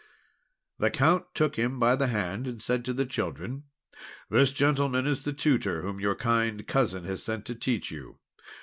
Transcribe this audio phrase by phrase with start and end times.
[0.79, 3.65] The Count took him by the hand, and said to the children:
[4.31, 8.17] "This gentleman is the tutor whom your kind Cousin has sent to teach you.